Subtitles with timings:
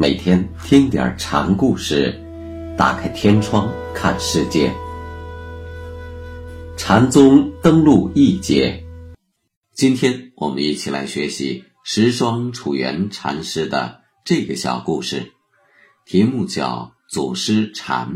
[0.00, 2.14] 每天听点禅故事，
[2.78, 4.72] 打开天窗看世界。
[6.76, 8.84] 禅宗登陆一节，
[9.74, 15.32] 今天我们一起来学习十双楚原禅师的这个小故事，
[16.06, 18.06] 题目叫《祖师禅》。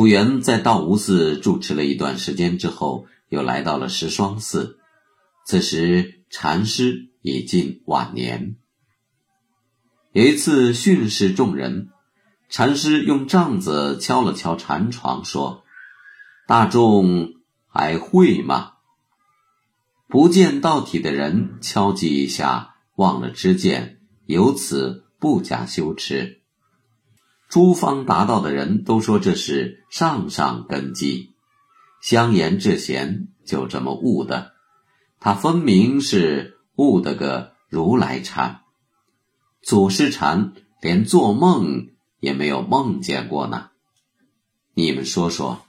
[0.00, 4.78] 楚原在道无寺住持了一段时间之后，又来到了石霜寺。
[5.44, 8.56] 此时禅师已近晚年。
[10.12, 11.90] 有一次训示众人，
[12.48, 15.64] 禅师用杖子敲了敲禅床，说
[16.48, 17.34] ：“大众
[17.68, 18.76] 还会吗？”
[20.08, 26.39] 不见道体的人敲击一下，忘了知见，由此不加修持。
[27.50, 31.34] 诸方达道的人都说这是上上根基，
[32.00, 34.52] 香言智贤就这么悟的，
[35.18, 38.60] 他分明是悟的个如来禅，
[39.62, 41.88] 祖师禅连做梦
[42.20, 43.70] 也没有梦见过呢。
[44.74, 45.66] 你们说说，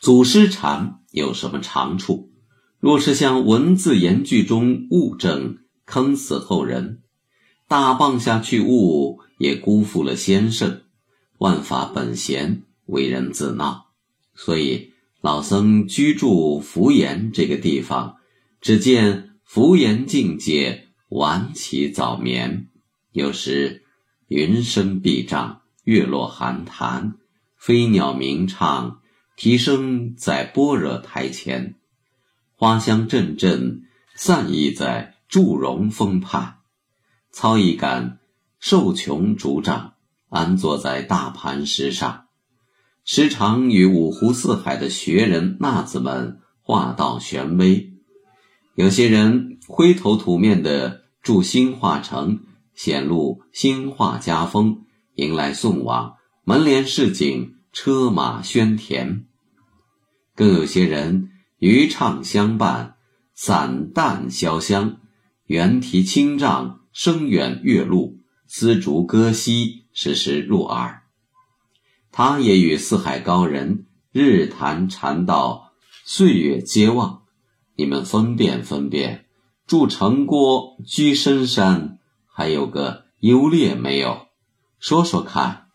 [0.00, 2.28] 祖师禅有什么长处？
[2.80, 6.98] 若是像文字言句中悟证，坑死后人；
[7.66, 10.82] 大棒下去悟，也辜负了先生。
[11.38, 13.86] 万法本闲，为人自闹。
[14.34, 18.16] 所以老僧居住福岩这个地方，
[18.60, 22.68] 只见福岩境界晚起早眠，
[23.12, 23.84] 有时
[24.26, 27.14] 云深碧障，月落寒潭，
[27.56, 29.00] 飞鸟鸣唱，
[29.36, 31.76] 啼声在般若台前，
[32.54, 33.82] 花香阵阵，
[34.14, 36.58] 散逸在祝融峰畔，
[37.30, 38.18] 操一杆
[38.58, 39.94] 受穷竹杖。
[40.28, 42.26] 安坐在大磐石上，
[43.04, 47.92] 时常与五湖四海的学人纳子们话道玄微。
[48.74, 52.40] 有些人灰头土面的住兴化城，
[52.74, 54.84] 显露兴化家风，
[55.14, 59.24] 迎来送往，门帘市井，车马喧田。
[60.36, 62.94] 更有些人渔唱相伴，
[63.34, 64.98] 散淡潇湘，
[65.46, 68.17] 猿啼清障，声远月路，
[68.48, 69.84] 丝竹歌兮。
[70.00, 71.02] 时时入耳，
[72.12, 75.72] 他也与四海高人日谈禅道，
[76.04, 77.22] 岁月皆忘。
[77.74, 79.26] 你们分辨分辨，
[79.66, 81.98] 住城郭，居深山，
[82.28, 84.28] 还有个优劣没有？
[84.78, 85.66] 说说看。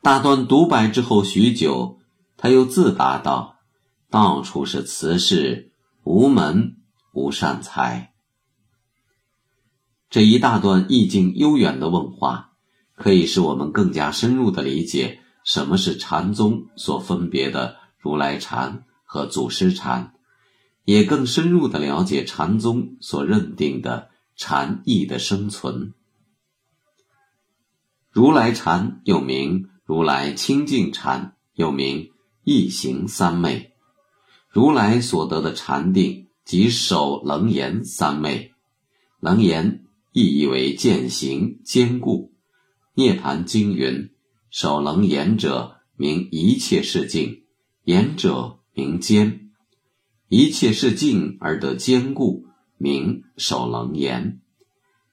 [0.00, 1.98] 大段独白之后许久，
[2.38, 3.58] 他又自答道
[4.08, 5.72] ：“到处是辞世，
[6.04, 6.78] 无门
[7.12, 8.11] 无善财。”
[10.12, 12.50] 这一大段意境悠远的问话。
[12.94, 20.14] 可以使我们更加深入的理解什么是禅宗所分别的如来禅和祖师禅，
[20.84, 25.94] 也更深入的了解禅宗所认定的禅意的生存。
[28.10, 32.12] 如来禅又名如来清净禅，又名
[32.44, 33.72] 一行三昧。
[34.48, 38.52] 如来所得的禅定即守楞严三昧，
[39.18, 42.32] 楞严意义为践行坚固。
[42.94, 44.10] 涅盘经云
[44.50, 47.44] ：“守楞严者，名一切是境；
[47.84, 49.48] 严者名坚。
[50.28, 52.44] 一切是境而得坚固，
[52.76, 54.40] 名守楞严。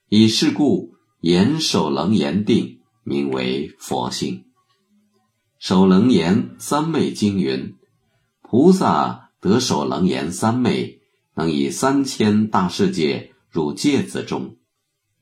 [0.09, 4.43] 以是故，严守楞严定，名为佛性。
[5.57, 7.75] 守楞严三昧经云：
[8.41, 10.99] 菩萨得守楞严三昧，
[11.35, 14.57] 能以三千大世界入芥子中。”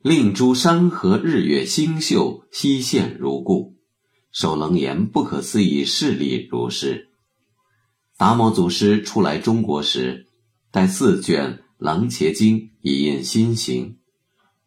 [0.03, 3.75] 令诸山河日月星宿悉现如故，
[4.31, 7.09] 守楞严不可思议势力如是。
[8.15, 10.27] 达摩祖师初来中国时，
[10.71, 13.97] 带四卷《楞伽经》以印心行。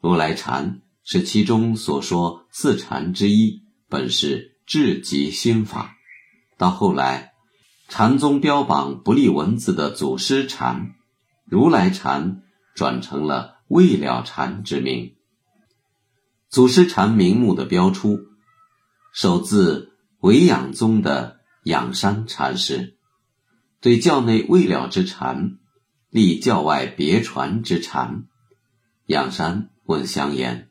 [0.01, 5.97] 如来禅是其中所说四禅之一，本是至极心法。
[6.59, 7.35] 到后来，
[7.89, 10.97] 禅宗标榜不立文字的祖师禅，
[11.45, 12.43] 如来禅
[12.75, 15.15] 转成了未了禅之名。
[16.51, 18.27] 祖师禅名目的标出，
[19.15, 22.97] 首自维养宗的养山禅师，
[23.81, 25.59] 对教内未了之禅，
[26.11, 28.25] 立教外别传之禅。
[29.07, 30.69] 养山问香言：“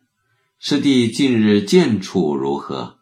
[0.59, 2.99] 师弟近日见处如何？”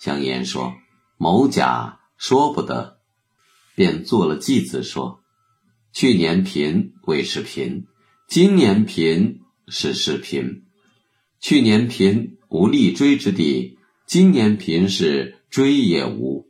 [0.00, 0.74] 香言说
[1.16, 2.98] ：“某甲说不得。”
[3.76, 5.20] 便做了继子说
[5.94, 7.86] ：“去年贫未是贫，
[8.26, 10.64] 今年贫是是贫。”
[11.40, 16.48] 去年贫无立锥之地，今年贫是锥也无。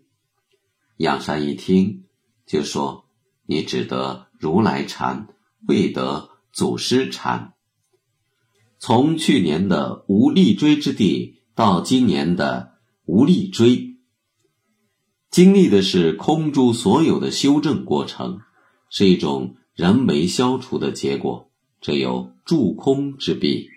[0.97, 2.05] 杨山一听，
[2.47, 3.09] 就说
[3.47, 5.29] ：“你只得如来禅，
[5.67, 7.53] 未得祖师禅。”
[8.79, 12.75] 从去年的无立锥之地到今年的
[13.05, 13.97] 无立锥，
[15.31, 18.41] 经历的是空诸所有的修正过程，
[18.91, 21.51] 是一种人为消除的结果。
[21.81, 23.69] 这有助空之弊。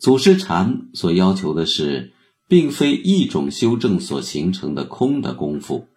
[0.00, 2.14] 祖师禅所要求的是，
[2.48, 5.88] 并非一种修正所形成的空的功夫，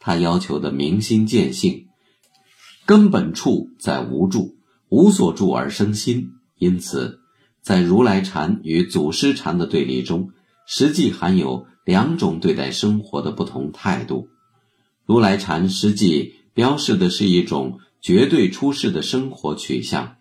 [0.00, 1.86] 他要求的明心见性，
[2.84, 4.56] 根本处在无住，
[4.88, 6.32] 无所住而生心。
[6.58, 7.20] 因此，
[7.62, 10.30] 在如来禅与祖师禅的对立中，
[10.66, 14.28] 实际含有两种对待生活的不同态度。
[15.04, 20.16] 如来禅实际标示的是一种绝对出世的生活取向，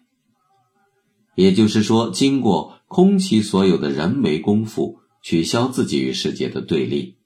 [1.33, 7.17] 也就是说，经过空其所有的人为功夫，取消自己与世界的对立。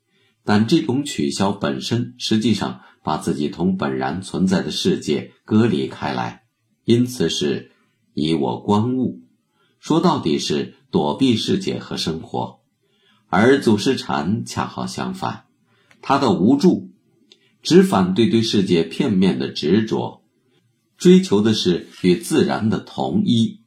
[0.44, 6.44] 但这种取消本身，实际上把自己同本然存在的世界隔离开来，
[6.85, 7.71] 因此是。
[8.15, 9.21] 以我观物，
[9.79, 12.59] 说到底是躲避世界和生活，
[13.27, 15.45] 而祖师禅恰好相反，
[16.01, 16.89] 他的无助
[17.62, 20.25] 只反对对世界片面的执着，
[20.97, 23.58] 追求的是与自然的同一。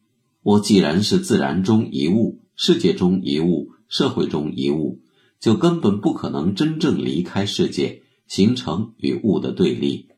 [0.43, 5.01] 我既然是自然中一物，世界中一物，社会中一物，
[5.41, 10.09] 就根本不可能真正离开世界，形成与物的对立。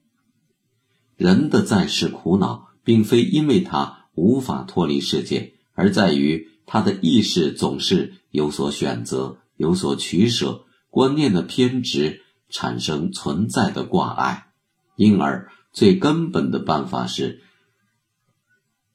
[1.17, 4.03] 人的在世苦恼，并非因为他。
[4.17, 14.53] 无法脱离世界，而在于他的意识总是有所选择、有所取舍，观念的偏执产生存在的挂碍，
[14.95, 17.43] 因而最根本的办法是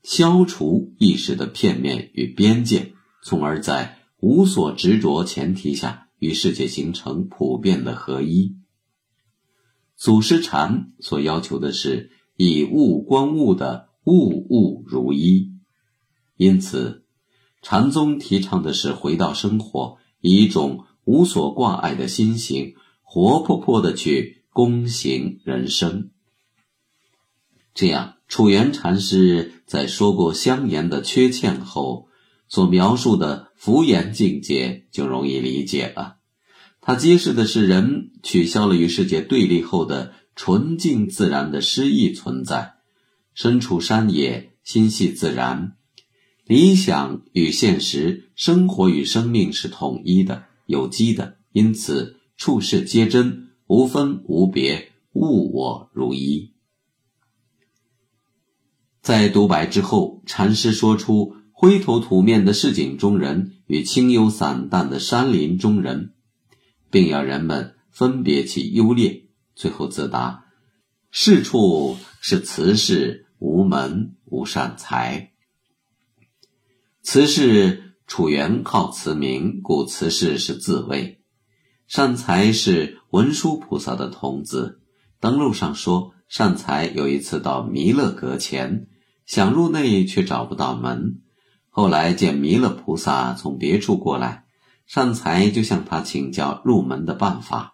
[0.03, 2.93] 消除意识的片面与边界，
[3.23, 8.55] 从而在无所执着前提下与世界形成普遍的合一。
[9.95, 13.89] 祖师禅所要求的是以物观物的。
[14.05, 15.51] 物物如一，
[16.35, 17.03] 因此，
[17.61, 22.73] 禅宗提倡的是回到生活，以一种无所挂碍的心形，
[23.03, 26.09] 活泼泼的去躬行人生。
[27.75, 32.07] 这样，楚原禅师在说过香言的缺欠后，
[32.47, 36.17] 所描述的福言境界就容易理解了。
[36.79, 42.75] 他揭示的是人取消了与世界对立后的纯净自然的诗意存在。
[43.33, 45.73] 身处山野，心系自然，
[46.45, 56.53] 理想与现实，生活与生命是统一的、有机的，因此处事皆真，无分无别，物我如一。
[59.01, 66.13] 在独白之后，禅师说出灰头土面的市井中人与清幽散淡的山林中人，
[66.89, 69.25] 并要人们分别其优劣。
[69.55, 70.45] 最后自答：
[71.11, 73.25] 是处是此事。
[73.39, 75.31] 无门无善财，
[77.01, 81.21] 慈氏楚原号慈名，故慈氏是自谓。
[81.87, 84.81] 善财是文殊菩萨的童子。
[85.21, 88.85] 登录上说，善财有一次到弥勒阁前，
[89.25, 91.21] 想入内却找不到门。
[91.69, 94.45] 后来见弥勒菩萨从别处过来，
[94.85, 97.73] 善财就向他请教入门的办法。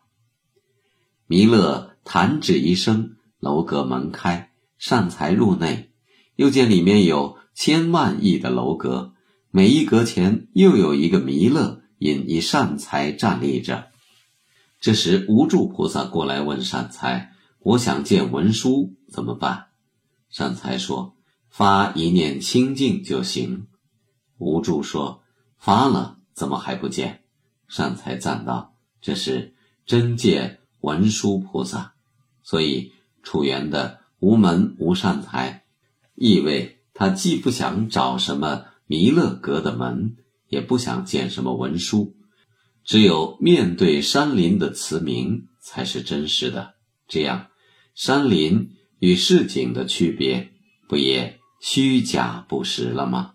[1.27, 4.51] 弥勒弹指一声，楼阁门开。
[4.77, 5.91] 善财入内，
[6.37, 9.13] 又见里面有千万亿的楼阁，
[9.51, 13.87] 每一阁前又有一个弥勒引一善财站立着。
[14.79, 17.31] 这时无住菩萨过来问善财
[17.65, 19.69] ：“我想见文殊，怎么办？”
[20.29, 21.15] 善财说
[21.49, 23.65] ：“发一念清净就行。”
[24.37, 25.23] 无住说
[25.57, 27.23] ：“发了，怎么还不见？”
[27.67, 29.55] 善财赞道：“这是
[29.85, 31.93] 真见文殊菩萨。”
[32.43, 32.93] 所以
[33.23, 34.05] 楚原的。
[34.19, 35.65] 无门无善财，
[36.15, 40.15] 意味他既不想找什么弥勒阁的门，
[40.47, 42.15] 也不想见什么文书，
[42.83, 46.75] 只有面对山林的慈名才是真实的。
[47.07, 47.47] 这样，
[47.95, 50.51] 山林与市井的区别，
[50.89, 53.34] 不也虚假不实了吗？